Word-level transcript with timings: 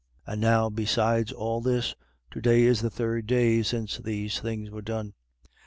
And 0.25 0.41
now 0.41 0.67
besides 0.71 1.31
all 1.31 1.61
this, 1.61 1.93
to 2.31 2.41
day 2.41 2.63
is 2.63 2.81
the 2.81 2.89
third 2.89 3.27
day 3.27 3.61
since 3.61 3.99
these 3.99 4.39
things 4.39 4.71
were 4.71 4.81
done. 4.81 5.13